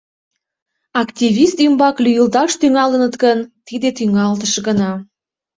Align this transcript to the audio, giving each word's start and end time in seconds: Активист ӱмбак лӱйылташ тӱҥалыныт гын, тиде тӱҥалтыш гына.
Активист 1.01 1.57
ӱмбак 1.65 1.95
лӱйылташ 2.05 2.51
тӱҥалыныт 2.59 3.13
гын, 3.23 3.39
тиде 3.67 3.89
тӱҥалтыш 3.97 4.53
гына. 4.67 4.91